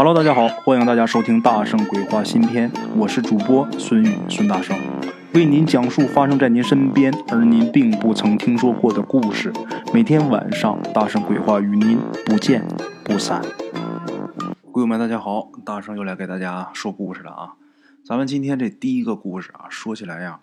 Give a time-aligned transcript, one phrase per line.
[0.00, 4.78] Hello，大家好，欢迎大家收听《大圣鬼话》新篇，我是主播孙宇，孙大圣
[5.34, 9.52] 为您讲述发生在您身边而您并不曾听说过的故事。
[9.92, 12.64] 每天晚上，《大圣鬼话》与您不见
[13.02, 13.42] 不散。
[14.72, 17.54] 朋友们，大家好，大圣又来给大家说故事了啊！
[18.04, 20.38] 咱们今天这第一个故事啊，说起来呀，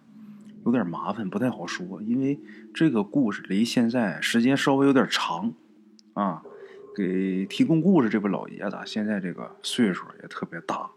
[0.65, 2.41] 有点麻烦，不太好说，因为
[2.73, 5.53] 这个故事离现在时间稍微有点长
[6.13, 6.41] 啊。
[6.95, 10.89] 给提供故事这位老爷子，现在这个岁数也特别大，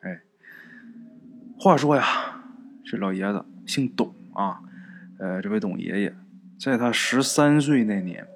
[0.00, 0.20] 哎，
[1.56, 2.42] 话说呀，
[2.84, 4.60] 这老爷子姓董啊，
[5.18, 6.16] 呃，这位董爷爷，
[6.58, 8.26] 在他十三岁那年，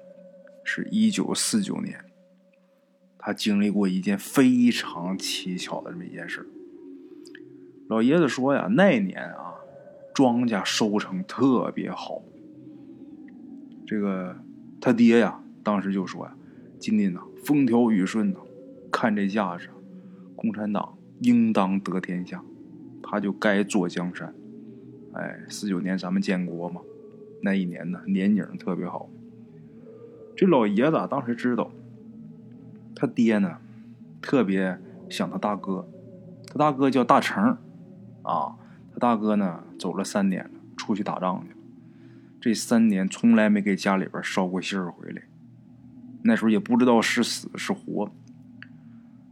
[0.63, 1.99] 是一九四九年，
[3.17, 6.47] 他经历过一件非常蹊跷的这么一件事。
[7.89, 9.55] 老爷子说呀，那年啊，
[10.13, 12.21] 庄稼收成特别好，
[13.85, 14.37] 这个
[14.79, 16.33] 他爹呀，当时就说呀。
[16.79, 18.39] 今年呐，风调雨顺呐，
[18.91, 19.69] 看这架势，
[20.35, 22.43] 共产党应当得天下，
[23.01, 24.33] 他就该坐江山。
[25.13, 26.81] 哎，四九年咱们建国嘛，
[27.41, 29.09] 那一年呢，年景特别好。
[30.35, 31.71] 这老爷子当时知道，
[32.95, 33.57] 他爹呢，
[34.21, 34.79] 特别
[35.09, 35.87] 想他大哥，
[36.45, 37.57] 他大哥叫大成，
[38.21, 38.55] 啊，
[38.93, 41.57] 他大哥呢走了三年了，出去打仗去了，
[42.39, 45.23] 这三年从来没给家里边捎过信儿回来。
[46.23, 48.11] 那时候也不知道是死是活。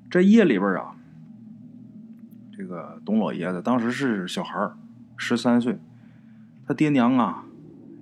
[0.10, 0.96] 这夜里边啊，
[2.56, 4.72] 这个董老爷子当时是小孩
[5.18, 5.78] 十三岁，
[6.66, 7.46] 他爹娘啊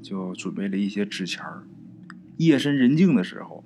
[0.01, 1.43] 就准备了一些纸钱
[2.37, 3.63] 夜深人静的时候，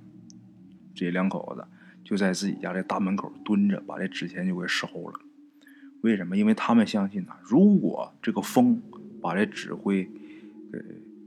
[0.96, 1.66] 这两口子
[2.04, 5.20] 就在自己家这大门口蹲着，把这纸钱就给烧了。
[6.02, 6.38] 为什么？
[6.38, 8.82] 因为他们相信呐，如果这个风
[9.22, 10.06] 把这纸灰
[10.72, 10.80] 给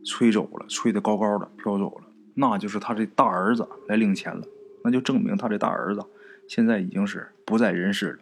[0.04, 2.09] 吹走了，吹得高高的飘走了。
[2.40, 4.42] 那就是他这大儿子来领钱了，
[4.82, 6.02] 那就证明他这大儿子
[6.48, 8.18] 现在已经是不在人世了。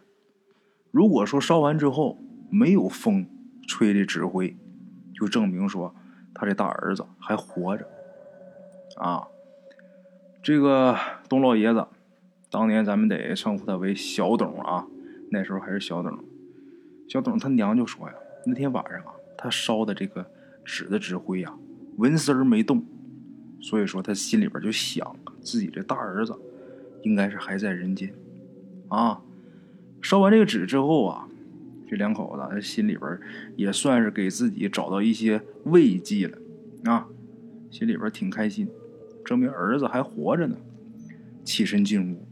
[0.91, 3.25] 如果说烧完之后没有风
[3.65, 4.57] 吹的纸灰，
[5.13, 5.95] 就证明说
[6.33, 7.87] 他这大儿子还活着。
[8.97, 9.25] 啊，
[10.43, 10.97] 这个
[11.29, 11.87] 董老爷子，
[12.51, 14.85] 当年咱们得称呼他为小董啊，
[15.31, 16.19] 那时候还是小董。
[17.07, 18.15] 小董他娘就说呀，
[18.45, 20.25] 那天晚上啊，他烧的这个
[20.65, 21.53] 纸的纸灰呀，
[21.95, 22.83] 纹丝儿没动。
[23.61, 26.33] 所以说，他心里边就想，自己这大儿子
[27.03, 28.13] 应该是还在人间，
[28.87, 29.21] 啊！
[30.01, 31.27] 烧完这个纸之后啊，
[31.87, 33.19] 这两口子心里边
[33.57, 36.37] 也算是给自己找到一些慰藉了，
[36.85, 37.07] 啊，
[37.69, 38.69] 心里边挺开心，
[39.25, 40.55] 证明儿子还活着呢。
[41.43, 42.25] 起身进屋，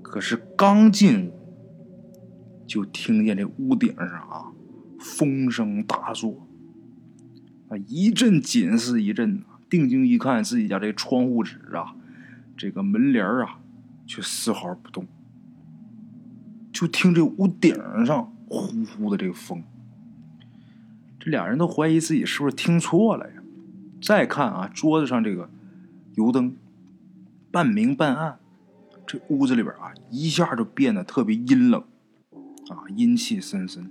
[0.00, 1.32] 可是刚进屋，
[2.66, 4.52] 就听见这屋顶上啊，
[5.00, 6.46] 风声大作，
[7.68, 9.42] 啊，一阵紧似一阵。
[9.68, 11.94] 定睛一看，自己家这窗户纸啊，
[12.56, 13.60] 这个门帘啊，
[14.06, 15.06] 却丝毫不动。
[16.72, 17.74] 就听这屋顶
[18.06, 19.64] 上呼呼的这个风，
[21.18, 23.42] 这俩人都怀疑自己是不是听错了呀？
[24.00, 25.50] 再看啊，桌子上这个
[26.14, 26.54] 油灯
[27.50, 28.38] 半明半暗，
[29.06, 31.82] 这屋子里边啊，一下就变得特别阴冷
[32.68, 33.90] 啊，阴气森森。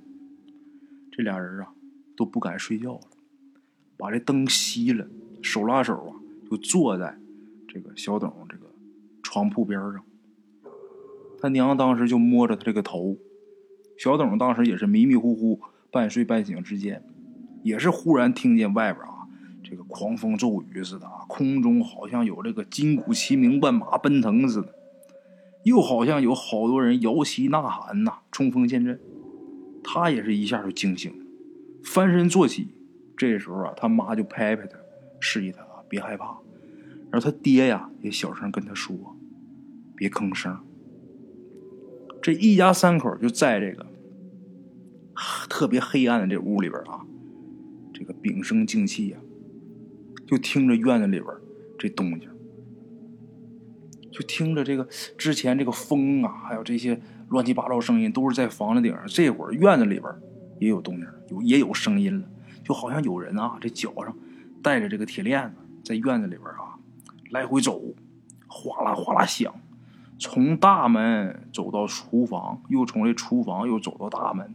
[1.12, 1.74] 这俩人啊，
[2.16, 3.02] 都不敢睡觉了，
[3.98, 5.08] 把这灯熄了。
[5.48, 6.12] 手拉手啊，
[6.50, 7.18] 就坐在
[7.68, 8.66] 这个小董这个
[9.24, 10.04] 床铺边上。
[11.40, 13.16] 他娘当时就摸着他这个头，
[13.98, 17.02] 小董当时也是迷迷糊糊、半睡半醒之间，
[17.64, 19.28] 也是忽然听见外边啊，
[19.64, 24.74] 这个狂风骤雨似的啊，空中好像有这个金鼓齐鸣、万马奔腾似的，
[25.64, 29.00] 又好像有好多人摇旗呐喊呐，冲锋陷阵。
[29.84, 31.14] 他也是一下就惊醒，
[31.84, 32.68] 翻身坐起。
[33.16, 34.78] 这时候啊，他妈就拍拍他。
[35.20, 36.38] 示意他啊，别害怕。
[37.10, 38.96] 然后他爹呀，也小声跟他说
[39.96, 40.58] ：“别吭声。”
[42.22, 43.86] 这一家三口就在这个
[45.48, 47.06] 特别黑暗的这屋里边啊，
[47.94, 49.18] 这个屏声静气呀，
[50.26, 51.28] 就听着院子里边
[51.80, 52.30] 这动静，
[54.12, 54.86] 就听着这个
[55.18, 57.00] 之前这个风啊，还有这些
[57.30, 59.08] 乱七八糟声音，都是在房子顶上。
[59.08, 60.14] 这会儿院子里边
[60.60, 62.28] 也有动静，有也有声音了，
[62.66, 64.14] 就好像有人啊，这脚上。
[64.68, 66.76] 带着这个铁链子在院子里边啊
[67.30, 67.82] 来回走，
[68.48, 69.54] 哗啦哗啦响，
[70.20, 74.54] 从大门走到厨房，又从这厨房又走到大门。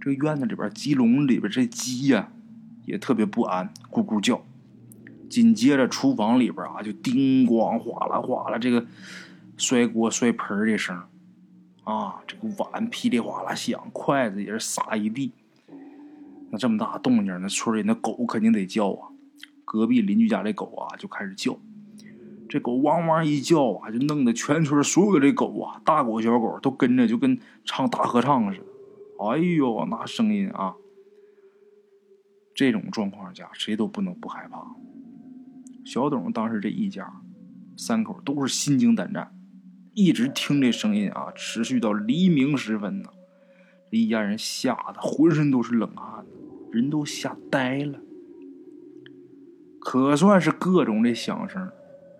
[0.00, 2.28] 这个院子里边鸡笼里边这鸡呀
[2.84, 4.40] 也特别不安，咕咕叫。
[5.28, 8.86] 紧接着厨房里边啊就叮咣哗啦哗啦这个
[9.56, 11.02] 摔锅摔盆的声
[11.82, 15.32] 啊，这个碗噼里哗啦响，筷子也是撒一地。
[16.54, 19.10] 那这么大动静，那村里那狗肯定得叫啊！
[19.64, 21.58] 隔壁邻居家的狗啊就开始叫。
[22.48, 28.66] 这狗汪汪一叫啊，就弄得全村所有的狗啊，大狗小狗都跟着，就跟唱大合唱似的。
[29.18, 30.76] 哎呦，那声音啊！
[32.54, 34.64] 这种状况下，谁都不能不害怕。
[35.84, 37.20] 小董当时这一家
[37.76, 39.36] 三口都是心惊胆战，
[39.92, 43.08] 一直听这声音啊，持续到黎明时分呢。
[43.90, 46.24] 这一家人吓得浑身都是冷汗，
[46.74, 48.00] 人都吓呆了。
[49.78, 51.70] 可算是各种的响声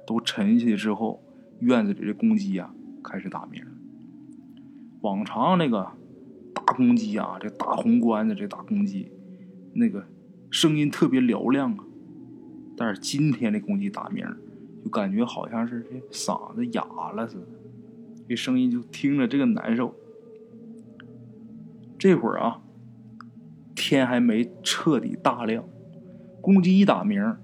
[0.07, 1.21] 都沉下去之后，
[1.59, 2.73] 院子里的公鸡啊
[3.03, 3.61] 开始打鸣。
[5.01, 5.91] 往常那个
[6.55, 9.11] 大公鸡啊，这大红冠的这大公鸡，
[9.73, 10.07] 那个
[10.51, 11.85] 声音特别嘹亮啊。
[12.77, 14.25] 但是今天这公鸡打鸣，
[14.85, 17.47] 就感觉好像是这嗓子哑了似的，
[18.29, 19.95] 这声音就听着这个难受。
[21.99, 22.61] 这会儿啊，
[23.87, 25.63] 天还没彻底大亮，
[26.41, 27.37] 公鸡一打鸣，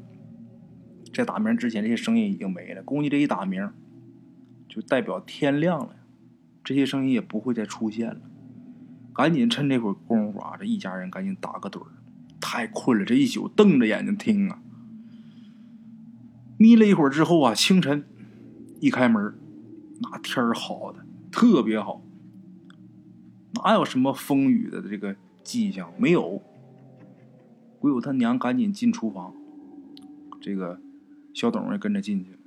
[1.13, 2.83] 在打鸣之前这些声音已经没了。
[2.83, 3.71] 公鸡这一打鸣，
[4.67, 5.97] 就代表天亮了，
[6.65, 8.23] 这些声音也不会再出现了。
[9.13, 11.93] 赶紧趁这会儿功夫啊，这一家人赶紧打个盹儿，
[12.41, 14.63] 太困了，这一宿瞪着眼睛听啊。
[16.57, 18.03] 眯了一会儿之后啊，清晨
[18.81, 19.35] 一开门，
[20.01, 22.03] 那天儿好的特别好，
[23.63, 25.93] 哪有什么风雨的这个迹象？
[25.99, 26.43] 没有。
[27.79, 29.35] 鬼友他娘赶紧进厨房，
[30.41, 30.81] 这个
[31.33, 32.39] 小董也跟着进去了。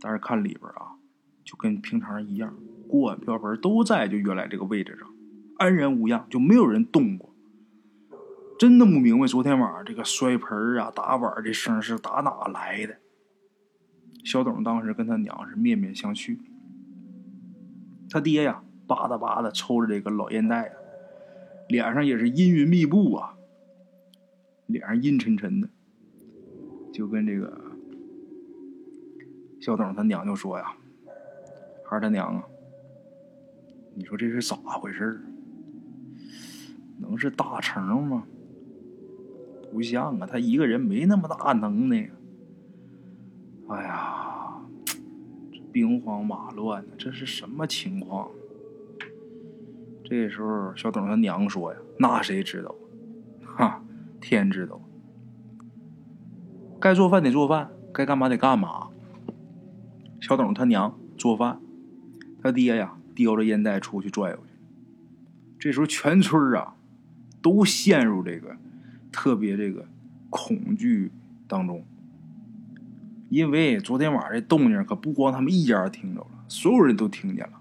[0.00, 0.96] 但是看里边啊，
[1.44, 2.56] 就跟平常一样，
[2.88, 5.08] 锅碗瓢盆都在就原来这个位置上，
[5.58, 7.34] 安然无恙，就没有人动过。
[8.58, 12.96] 真弄不明白昨天晚上这个摔盆啊、打碗这声是打哪来的。
[14.24, 16.38] 小董当时跟他娘是面面相觑，
[18.08, 20.76] 他爹呀吧嗒吧嗒抽着这个老烟袋啊，
[21.68, 23.36] 脸上也是阴云密布啊，
[24.66, 25.68] 脸上阴沉沉的，
[26.92, 27.60] 就跟这个
[29.60, 30.76] 小董他娘就说呀
[31.84, 32.44] ：“孩儿他娘啊，
[33.94, 35.20] 你说这是咋回事
[36.98, 38.26] 能是大成吗？
[39.72, 42.10] 不像啊，他一个人没那么大能耐。”
[43.68, 44.60] 哎呀，
[45.50, 48.30] 这兵荒马乱的，这是什么情况？
[50.04, 52.74] 这时候，小董他娘说呀：“那谁知道？
[53.42, 53.82] 哈，
[54.20, 54.80] 天知道。
[56.78, 58.88] 该做饭得做饭，该干嘛得干嘛。”
[60.20, 61.58] 小董他娘做饭，
[62.42, 64.52] 他爹呀叼着烟袋出去转悠去。
[65.58, 66.74] 这时候，全村啊
[67.40, 68.56] 都陷入这个
[69.10, 69.86] 特别这个
[70.28, 71.10] 恐惧
[71.48, 71.82] 当中。
[73.30, 77.60] 因为昨天晚上这动静可不光他们一家听着了，所有人都听见了。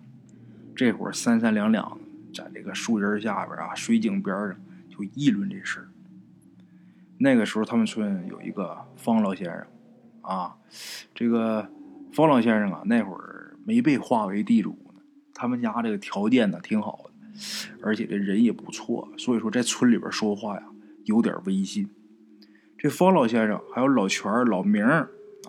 [0.76, 1.98] 这会儿三三两两
[2.34, 4.56] 在这个树荫下边啊，水井边上
[4.90, 5.88] 就议论这事儿。
[7.18, 9.66] 那个时候他们村有一个方老先生
[10.22, 10.56] 啊，
[11.14, 11.70] 这个
[12.12, 15.02] 方老先生啊，那会儿没被划为地主呢。
[15.34, 17.12] 他们家这个条件呢挺好的，
[17.82, 20.64] 而且这人也不错，所以说在村里边说话呀
[21.06, 21.90] 有点威信。
[22.78, 24.86] 这方老先生还有老全、老明。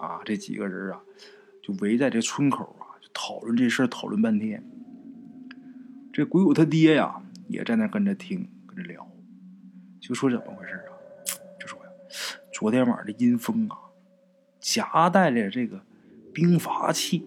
[0.00, 1.00] 啊，这几个人啊，
[1.62, 4.62] 就围在这村口啊，就讨论这事儿，讨论半天。
[6.14, 9.04] 这鬼谷他爹呀，也在那跟着听，跟着聊，
[9.98, 10.94] 就说怎么回事啊？
[11.58, 11.86] 就说呀，
[12.52, 13.76] 昨天晚上的阴风啊，
[14.60, 15.80] 夹带着这个
[16.32, 17.24] 兵法气，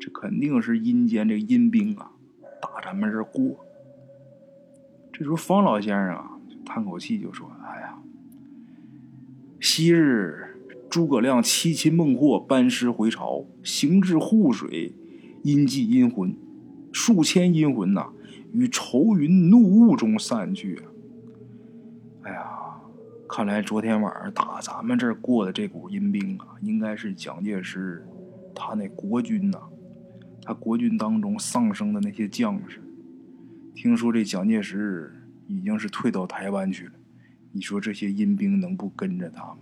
[0.00, 2.12] 这肯定是阴间这个阴兵啊，
[2.62, 3.62] 打咱们这过。
[5.12, 7.98] 这时候方老先生啊，叹口气就说：“哎呀，
[9.60, 10.46] 昔日。”
[10.88, 14.92] 诸葛亮七擒孟获，班师回朝，行至护水，
[15.44, 16.34] 阴祭阴魂，
[16.92, 18.08] 数千阴魂呐，
[18.52, 20.82] 于愁云怒雾中散去。
[22.22, 22.48] 哎呀，
[23.28, 28.06] 看来昨天晚上打咱们这儿过的这股阴兵啊，应该是蒋介石
[28.54, 29.58] 他那国军呐，
[30.42, 32.82] 他国军当中丧生的那些将士。
[33.74, 35.14] 听说这蒋介石
[35.46, 36.92] 已经是退到台湾去了，
[37.52, 39.58] 你说这些阴兵能不跟着他吗？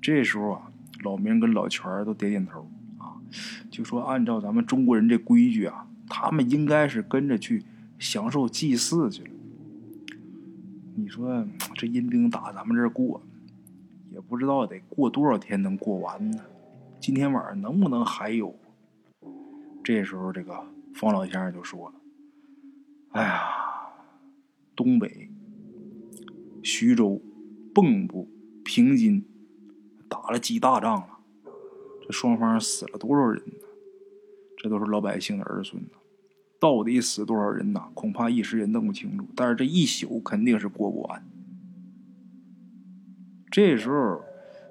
[0.00, 0.70] 这时候啊，
[1.02, 2.70] 老明跟老全都点点头，
[3.70, 7.64] 就说按照咱们中国人这规矩啊，他们应该是跟着去
[7.98, 9.30] 享受祭祀去了。
[10.94, 13.22] 你说 这阴兵打咱们这儿过，
[14.10, 16.38] 也不知道得过多少天能过完呢？
[17.00, 18.54] 今天晚上能不能还有？
[19.84, 21.94] 这时候，这个方老先生就说了
[23.12, 23.40] ：“哎呀，
[24.74, 25.30] 东北、
[26.62, 27.20] 徐州、
[27.74, 28.28] 蚌埠、
[28.64, 29.24] 平津。”
[30.10, 31.17] 打了几大仗了，
[32.08, 33.68] 这双方死了多少人呢？
[34.56, 35.90] 这都是老百姓的儿孙呢，
[36.58, 37.84] 到底死多少人呢？
[37.92, 39.26] 恐怕一时也弄不清楚。
[39.36, 41.22] 但是这一宿肯定是过不完。
[43.50, 44.22] 这时候，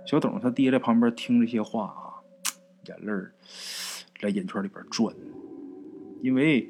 [0.04, 2.26] 小董他爹在旁边听这些话啊，
[2.88, 3.14] 眼泪
[4.20, 5.16] 在眼圈里边转，
[6.24, 6.68] 因为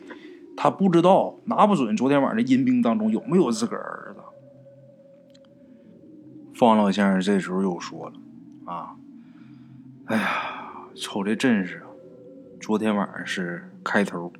[0.57, 4.19] 他不知道拿不准昨天晚上的阴兵当中有没有自个儿子。
[6.53, 8.15] 方老先生这时候又说了
[8.65, 8.97] ：“啊，
[10.05, 10.56] 哎呀，
[10.99, 11.87] 瞅这阵势啊，
[12.59, 14.33] 昨天晚上是开头，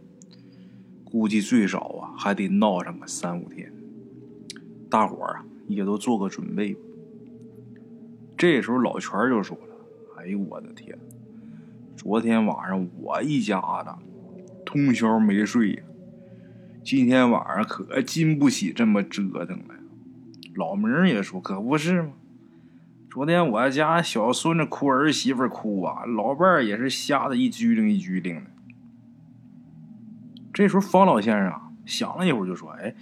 [1.04, 3.72] 估计最少啊还得闹上个三五天。
[4.90, 6.76] 大伙儿啊也都做个准备。”
[8.36, 9.76] 这时候老全就说了
[10.18, 10.98] ：“哎呦我的天！
[11.96, 13.92] 昨天晚上我一家子
[14.66, 15.84] 通宵没睡呀，
[16.84, 19.76] 今天晚上可经不起这么折腾了。”
[20.56, 22.14] 老明也说：“可不是吗？
[23.10, 28.52] 昨天我家小孙子哭，儿媳妇哭啊，老伴儿也是吓得一拘灵一拘灵的。”
[30.54, 32.94] 这时候方老先生啊想了一会儿就说：“哎，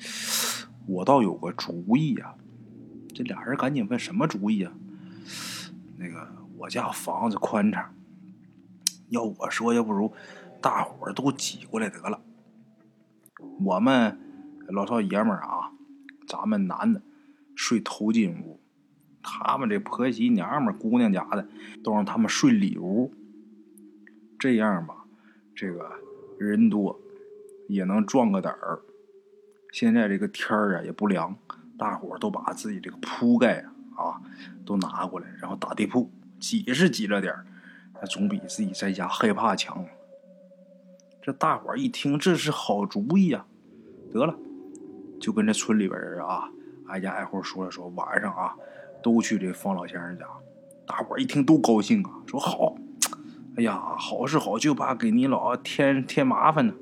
[0.87, 2.35] 我倒有个主意呀！”
[3.13, 4.71] 这俩人赶紧问：“什么主意啊？”
[5.97, 7.93] 那个我家房子宽敞，
[9.09, 10.13] 要我说，要不如
[10.61, 12.21] 大伙儿都挤过来得了。
[13.63, 14.19] 我们
[14.67, 15.71] 老少爷们儿啊，
[16.27, 17.01] 咱们男的
[17.55, 18.59] 睡头巾屋，
[19.25, 21.45] 他们这婆媳娘们、姑娘家的
[21.83, 23.11] 都让他们睡里屋。
[24.37, 25.05] 这样吧，
[25.55, 25.91] 这个
[26.37, 26.99] 人多
[27.67, 28.79] 也能壮个胆儿。
[29.71, 31.35] 现在这个天儿啊也不凉，
[31.77, 33.65] 大伙儿都把自己这个铺盖
[33.95, 34.21] 啊。
[34.65, 37.31] 都拿过来，然后打地铺，挤是挤了点
[37.93, 39.85] 那总比自己在家害怕强。
[41.21, 43.45] 这大伙一听，这是好主意呀！
[44.11, 44.35] 得了，
[45.19, 46.49] 就跟这村里边人啊，
[46.87, 48.55] 挨家挨户说了说，晚上啊，
[49.05, 50.25] 都去这方老先生家。
[50.87, 52.75] 大伙一听都高兴啊，说好。
[53.55, 56.73] 哎呀，好是好，就怕给你老添添麻烦呢。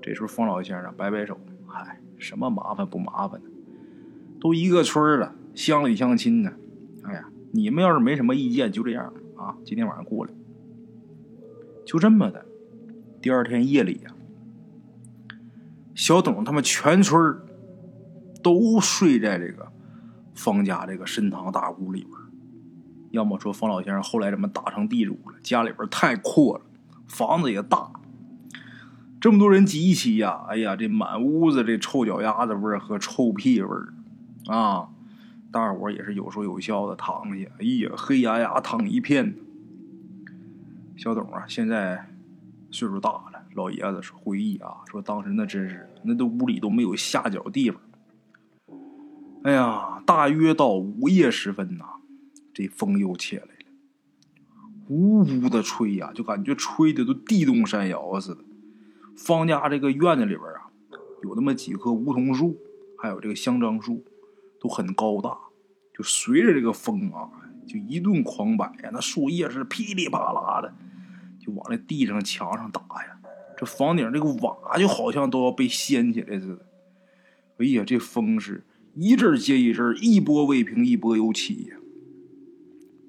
[0.00, 1.36] 这时候方老先生摆摆手，
[1.66, 3.50] 嗨，什么麻烦不麻烦的，
[4.40, 5.34] 都一个村了。
[5.56, 6.52] 乡里乡亲呢，
[7.02, 9.56] 哎呀，你们要是没什么意见，就这样啊。
[9.64, 10.30] 今天晚上过来，
[11.84, 12.46] 就这么的。
[13.20, 14.14] 第二天夜里呀，
[15.96, 17.36] 小董他们全村
[18.40, 19.72] 都睡在这个
[20.34, 22.12] 方家这个深堂大屋里边。
[23.10, 25.34] 要么说方老先生后来怎么打成地主了？
[25.42, 26.64] 家里边太阔了，
[27.06, 27.92] 房子也大，
[29.20, 33.94] 这么多人挤一起呀，哎呀，这满屋子这臭脚丫子味儿和臭屁味儿
[34.46, 34.88] 啊！
[35.52, 39.36] 大伙也是有说有笑的躺下，哎呀，黑压压躺一片。
[40.96, 42.08] 小董啊，现在
[42.72, 47.80] 岁数大了，老爷子说回忆啊，说当时那真是那都屋里都没有下脚地方。
[49.44, 51.84] 哎呀，大约到午夜时分呐，
[52.52, 53.48] 这风又起来了，
[54.88, 58.44] 呜呜的吹呀，就感觉吹的都地动山摇似的。
[59.16, 60.68] 方家这个院子里边啊，
[61.22, 62.58] 有那么几棵梧桐树，
[62.98, 64.04] 还有这个香樟树，
[64.60, 65.38] 都很高大。
[65.96, 67.30] 就随着这个风啊，
[67.66, 70.74] 就一顿狂摆呀，那树叶是噼里啪啦的，
[71.38, 73.16] 就往那地上、墙上打呀。
[73.56, 76.66] 这房顶这个瓦就好像都要被掀起来似的。
[77.58, 81.76] 哎呀，这风是一阵接一阵，一波未平一波又起呀。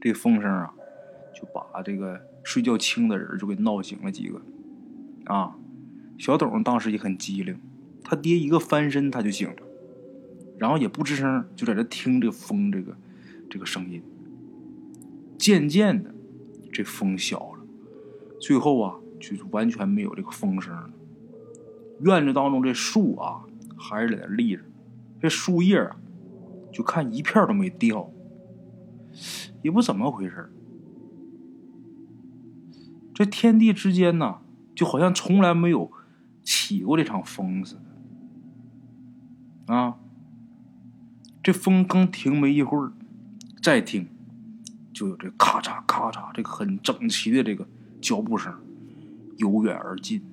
[0.02, 0.74] 这风声啊，
[1.34, 4.42] 就把这个睡觉轻的人就给闹醒了几个。
[5.26, 5.56] 啊，
[6.18, 7.60] 小董当时也很机灵，
[8.04, 9.56] 他爹一个翻身他就醒了。
[10.58, 12.96] 然后也不吱声，就在这听这风，这个
[13.50, 14.02] 这个声音。
[15.38, 16.16] 渐渐的，
[16.72, 17.66] 这风小了，
[18.40, 20.90] 最后啊，就完全没有这个风声了。
[22.02, 23.44] 院子当中这树啊，
[23.76, 24.62] 还是在那立着，
[25.26, 25.98] 这树叶啊，
[26.72, 28.12] 就看一片都没掉，
[29.64, 30.54] 也不怎么回事
[33.12, 34.42] 这天地之间呢，
[34.76, 35.92] 就好像从来没有
[36.44, 37.80] 起过这场风似
[39.66, 39.98] 的，啊。
[41.42, 42.92] 这风刚停没一会儿，
[43.64, 44.08] 再听，
[44.94, 47.68] 就有这咔嚓咔嚓，这个很整齐的这个
[48.00, 48.54] 脚步声
[49.38, 50.24] 由远而近。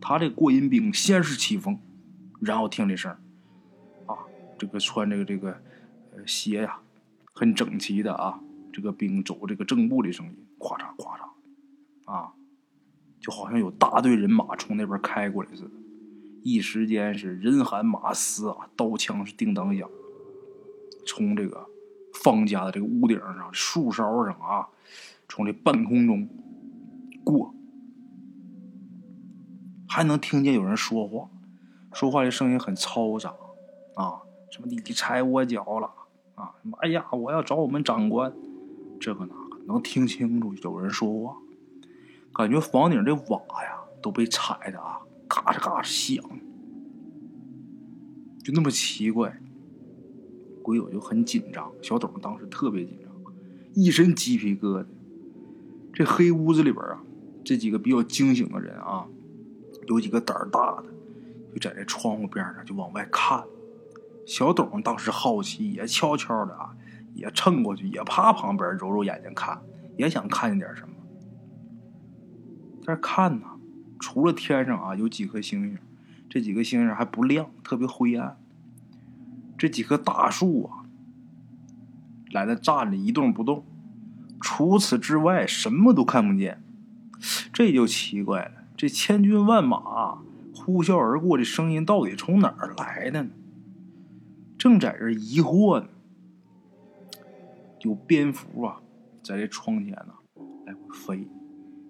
[0.00, 1.78] 他这过阴兵先是起风，
[2.40, 3.20] 然后听这声儿，
[4.62, 5.60] 这个穿这个这个
[6.24, 6.78] 鞋呀，
[7.34, 8.38] 很整齐的啊，
[8.72, 12.32] 这个兵走这个正步的声音，咵嚓咵嚓，啊，
[13.18, 15.70] 就好像有大队人马从那边开过来似的。
[16.44, 19.90] 一时间是人喊马嘶啊，刀枪是叮当响。
[21.04, 21.66] 从这个
[22.22, 24.68] 方家的这个屋顶上、树梢上啊，
[25.28, 26.28] 从这半空中
[27.24, 27.52] 过，
[29.88, 31.28] 还能听见有人说话，
[31.92, 33.34] 说话的声音很嘈杂
[33.96, 34.21] 啊，
[34.52, 35.90] 什么你踩我脚了
[36.34, 38.30] 啊，什么哎呀，我要找我们长官，
[39.00, 39.34] 这个呢
[39.66, 41.38] 能听清楚有人说话，
[42.34, 46.22] 感觉房顶这瓦呀都被踩的啊，嘎吱嘎吱响，
[48.44, 49.40] 就那么奇怪。
[50.62, 53.10] 鬼友就很紧张，小董当时特别紧张，
[53.72, 54.86] 一身鸡皮疙瘩。
[55.94, 57.02] 这黑屋子里边啊，
[57.42, 59.08] 这几个比较惊醒的人啊，
[59.88, 60.84] 有几个胆儿大的，
[61.54, 63.42] 就在这窗户边上就往外看。
[64.26, 66.74] 小董当时好奇，也悄悄的啊，
[67.14, 69.60] 也蹭过去，也趴旁边揉揉眼睛看，
[69.96, 70.94] 也想看见点什么。
[72.84, 73.46] 但是看呢，
[73.98, 75.78] 除了天上啊有几颗星星，
[76.28, 78.38] 这几个星星还不亮，特别灰暗。
[79.58, 80.86] 这几棵大树啊，
[82.32, 83.64] 在那站着一动不动，
[84.40, 86.62] 除此之外什么都看不见。
[87.52, 90.18] 这就奇怪了，这千军万马
[90.54, 93.30] 呼啸而过的声音到底从哪儿来的呢？
[94.62, 95.88] 正在这疑惑呢，
[97.80, 98.80] 有蝙蝠啊，
[99.20, 100.14] 在这窗前呢
[100.64, 101.28] 来回飞，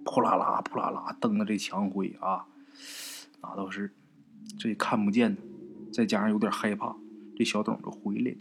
[0.07, 2.47] 扑啦啦扑啦啦蹬的这墙灰啊，
[3.43, 3.93] 那都是
[4.59, 5.39] 这也看不见呢，
[5.93, 6.97] 再加上有点害怕，
[7.37, 8.39] 这小董就回来了。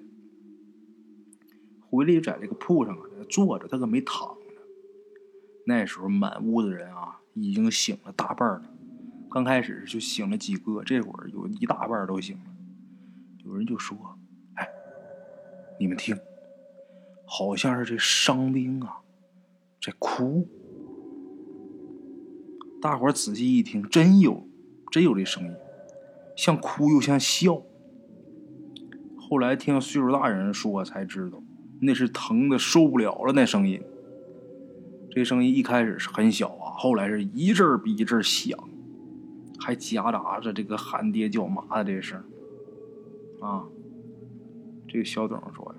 [1.89, 4.61] 回来就在这个铺上啊坐着，他可没躺着。
[5.65, 8.63] 那时候满屋子人啊已经醒了大半了，
[9.29, 12.43] 刚开始就醒了几个，这会儿有一大半都醒了。
[13.43, 13.97] 有人就说：“，
[15.81, 16.15] 你们听，
[17.25, 19.01] 好像是这伤兵啊
[19.81, 20.47] 在哭。”
[22.79, 24.47] 大伙儿仔细一听，真有，
[24.91, 25.51] 真有这声音，
[26.35, 27.63] 像哭又像笑。
[29.17, 31.41] 后来听岁数大人说才知道，
[31.81, 33.81] 那是疼的受不了了，那声音。
[35.09, 38.55] 这声音一开始是很小啊，后来是一阵儿比一阵儿响，
[39.59, 42.23] 还夹杂着这个喊爹叫妈的这声。
[43.39, 43.65] 啊，
[44.87, 45.70] 这个小董说，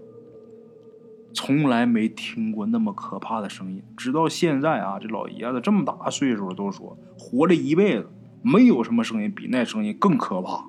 [1.35, 8.11] 从来没听过那么可怕的声音，直到现在啊，这老爷子这么大岁数，都说活了一辈子，
[8.43, 10.67] 没有什么声音比那声音更可怕。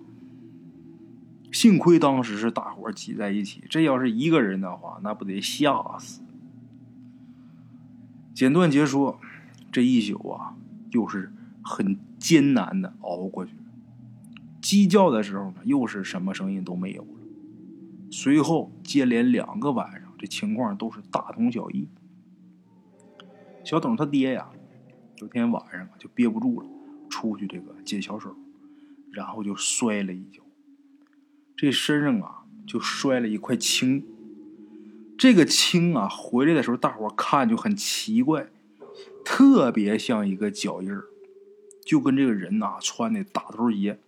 [1.52, 6.22] 幸亏当时是大伙挤在一起，这要是一个人的话，那不得吓死。
[8.34, 9.20] 简短结说，
[9.72, 10.56] 这一宿啊，
[10.92, 13.54] 又是很艰难的熬过去。
[14.60, 17.10] 鸡叫的时候呢，又是什么声音都没有了。
[18.10, 21.86] 随后接连两个晚上，这情况都是大同小异。
[23.62, 24.50] 小董他爹呀，
[25.18, 26.68] 有天晚上就憋不住了，
[27.10, 28.34] 出去这个接小手，
[29.12, 30.42] 然后就摔了一跤，
[31.58, 34.06] 这身上啊就摔了一块青。
[35.18, 38.48] 这个青啊，回来的时候大伙看就很奇怪，
[39.26, 41.04] 特别像一个脚印儿，
[41.86, 44.00] 就跟这个人呐穿的大头鞋。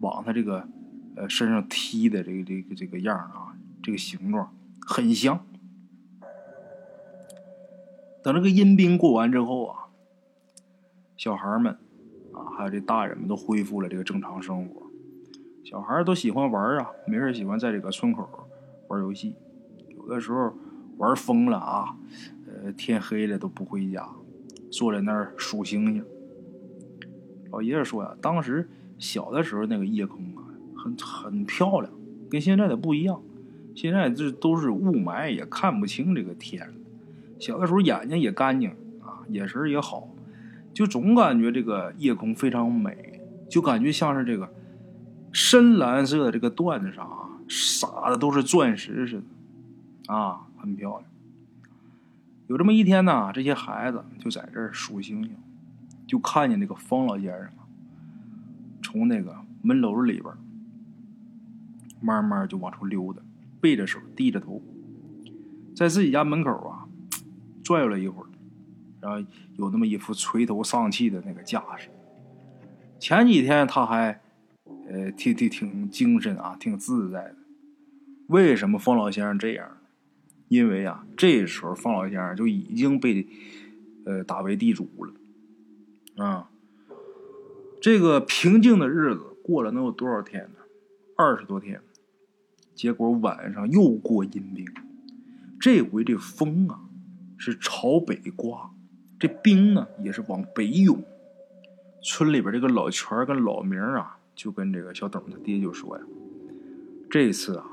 [0.00, 0.68] 往他这个，
[1.16, 4.54] 呃，身上踢的这个这个这个样啊，这个形状
[4.86, 5.44] 很香。
[8.22, 9.88] 等这个阴兵过完之后啊，
[11.16, 11.76] 小孩们
[12.32, 14.82] 啊，还有这大人们都恢复了这个正常生活。
[15.64, 18.28] 小孩都喜欢玩啊，没事喜欢在这个村口
[18.88, 19.34] 玩游戏，
[19.96, 20.54] 有的时候
[20.98, 21.96] 玩疯了啊，
[22.46, 24.08] 呃，天黑了都不回家，
[24.70, 26.04] 坐在那儿数星星。
[27.50, 28.68] 老爷子说呀，当时。
[28.98, 31.92] 小的时候那个夜空啊，很很漂亮，
[32.30, 33.20] 跟现在的不一样。
[33.74, 36.72] 现在这都是雾霾，也看不清这个天。
[37.38, 40.08] 小的时候眼睛也干净啊，眼神也好，
[40.72, 44.52] 就总感觉这个夜空非常美，就感觉像是这个
[45.32, 49.22] 深蓝色的这个缎子上啊，撒的都是钻石似
[50.06, 51.04] 的，啊，很漂亮。
[52.48, 55.34] 有这么一天呢，这些孩子就在这儿数星星，
[56.06, 57.48] 就看见这个方老先生。
[58.82, 60.34] 从那个门楼里边，
[62.00, 63.22] 慢慢就往出溜达，
[63.62, 64.60] 背着手，低着头，
[65.76, 66.88] 在自己家门口啊，
[67.62, 68.26] 转悠了一会儿，
[69.00, 69.24] 然后
[69.56, 71.88] 有那么一副垂头丧气的那个架势。
[72.98, 74.20] 前几天他还，
[74.88, 77.36] 呃，挺挺挺精神啊，挺自在的。
[78.26, 79.78] 为什么方老先生这样？
[80.48, 83.26] 因为啊，这时候方老先生就已经被，
[84.04, 86.48] 呃，打为地主了，啊。
[87.80, 90.60] 这个平静的日子过了能有多少天呢？
[91.16, 91.80] 二十多天。
[92.74, 94.66] 结果晚上又过阴兵，
[95.60, 96.80] 这回这风啊
[97.36, 98.70] 是朝北刮，
[99.18, 101.02] 这冰呢也是往北涌。
[102.02, 106.04] 村里边这个老全跟老明啊，就跟这个小董他爹就说呀
[107.08, 107.66] ：“这次啊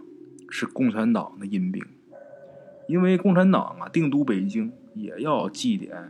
[0.49, 1.83] 是共产党的阴兵，
[2.87, 6.09] 因为共产党啊定都北京，也要祭奠，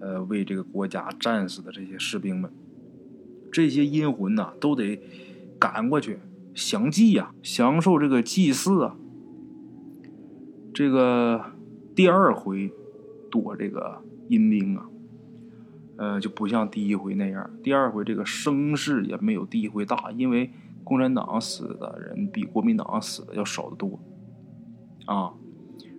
[0.00, 2.50] 呃，为这个国家战死的这些士兵们。”
[3.52, 5.00] 这些阴魂呐，都得
[5.58, 6.18] 赶过去
[6.58, 8.96] 享祭呀，享受这个祭祀啊。
[10.74, 11.52] 这个
[11.94, 12.72] 第二回
[13.30, 14.86] 躲这个阴兵啊，
[15.98, 17.48] 呃，就不像第一回那样。
[17.62, 20.50] 第二回这个声势也没有第一回大，因为
[20.82, 24.00] 共产党死的人比国民党死的要少得多
[25.06, 25.34] 啊。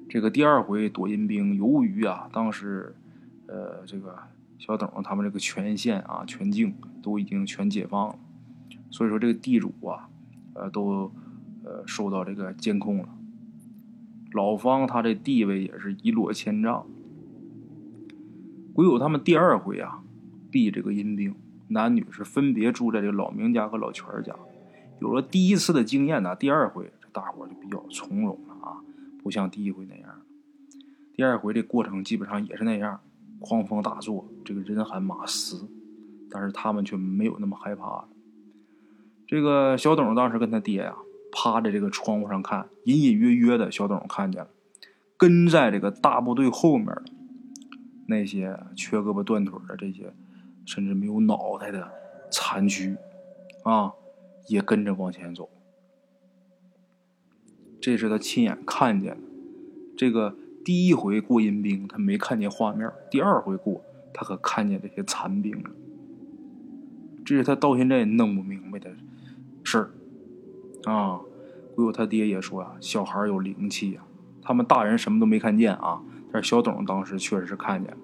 [0.09, 2.93] 这个第二回躲阴兵，由于啊，当时
[3.47, 4.13] 呃，这个
[4.57, 8.15] 小董他们这个全县啊、全境都已经全解放了，
[8.89, 10.09] 所以说这个地主啊，
[10.59, 11.11] 呃，都
[11.63, 13.09] 呃受到这个监控了。
[14.33, 16.85] 老方他这地位也是一落千丈。
[18.73, 20.03] 鬼友他们第二回啊，
[20.51, 21.33] 避这个阴兵，
[21.69, 24.35] 男女是分别住在这个老明家和老全家。
[24.99, 28.83] 有了第一次的经验呢，第二回这大伙就比较从容了啊，
[29.23, 30.09] 不像第一回那样。
[31.15, 32.99] 第二回这过程基本上也是那样，
[33.39, 35.67] 狂风大作，这个人喊马嘶，
[36.29, 38.09] 但是他们却没有那么害怕了。
[39.29, 40.95] 这个小董当时跟他爹呀，
[41.31, 44.49] 趴在这个窗户上看，隐隐约约的小董看见了，
[45.17, 46.87] 跟在这个大部队后面
[48.07, 50.11] 那些缺胳膊断腿的这些，
[50.65, 51.91] 甚至没有脑袋的
[52.31, 52.97] 残躯
[53.63, 53.93] 啊。
[54.47, 55.47] 也跟着往前走，
[57.79, 59.21] 这是他亲眼看见的。
[59.95, 65.69] 这个第一回过阴兵，他没看见画面；第二回过，他可看见这些残兵了。
[67.23, 68.89] 这是他到现在也弄不明白的
[69.69, 71.19] 事儿啊！
[71.75, 74.01] 不过他爹也说啊，小孩有灵气呀。
[74.41, 76.01] 他们大人什么都没看见啊，
[76.31, 77.97] 但是小董当时确实是看见了。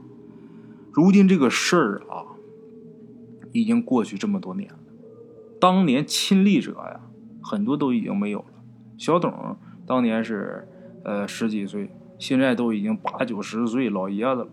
[0.92, 2.38] 如今这个事儿啊，
[3.52, 4.78] 已经过去这么多年了。
[5.60, 7.02] 当年亲历者呀，
[7.42, 8.46] 很多都已经没有了。
[8.98, 10.68] 小董当年是
[11.04, 14.48] 呃十几岁，现在都已经八九十岁老爷子了。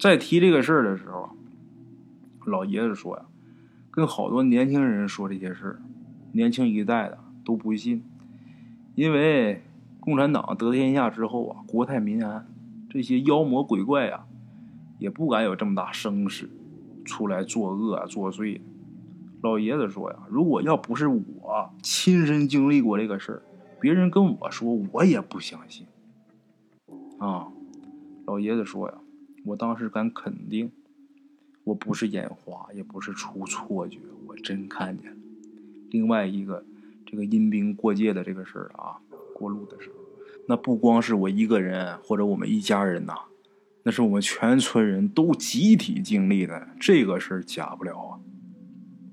[0.00, 1.28] 在提这个事儿的时候，
[2.46, 3.24] 老爷子说呀，
[3.90, 5.82] 跟好多年轻人说这些事儿，
[6.34, 8.02] 年轻一代的都不信，
[8.96, 9.62] 因为
[10.00, 12.44] 共产党得天下之后啊，国泰民安，
[12.90, 14.26] 这些妖魔鬼怪呀，
[14.98, 16.50] 也不敢有这么大声势
[17.04, 18.60] 出来作恶啊作祟。
[19.42, 23.42] 老爷子说呀：“如果要不是我亲身经历过这个事儿，
[23.80, 25.86] 别人跟我说，我也不相信。”
[27.20, 27.46] 啊，
[28.26, 28.94] 老爷子说呀
[29.46, 30.72] ：“我当时敢肯定，
[31.62, 35.16] 我不是眼花，也不是出错觉，我真看见了。
[35.94, 36.64] 另外一个，
[37.06, 38.98] 这个阴兵过界的这个事儿啊，
[39.32, 39.94] 过路的时候，
[40.48, 43.14] 那不光是我一个人或者我们一家人呐，
[43.84, 48.18] 那是我们全村人都集体经历的，这个事儿假不了啊。”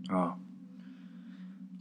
[0.10, 0.38] 啊，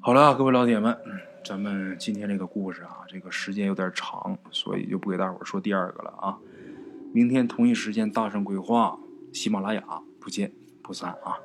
[0.00, 0.94] 好了，各位老铁们，
[1.42, 6.38] 咱们今天这个故事啊，这个时间有点长，所以就不给大伙说第二个了啊。
[7.14, 8.98] 明天同一时间大圣鬼话，
[9.32, 9.82] 喜马拉雅
[10.20, 11.40] 不见不散啊。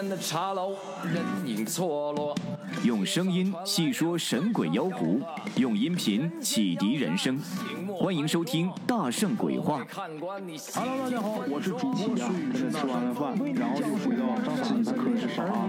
[0.00, 2.34] 边的茶楼，人影错落。
[2.84, 5.20] 用声音细说神鬼妖狐，
[5.56, 7.38] 用音频启迪人生。
[7.98, 9.84] 欢迎收听《大圣鬼话》。
[10.74, 12.70] Hello，大家好，我是主播孙宇。
[12.70, 14.24] 吃完了饭，然后就回到
[14.64, 15.68] 自己的课室上啊。